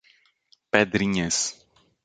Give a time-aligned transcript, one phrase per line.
[0.71, 1.37] Pedrinhas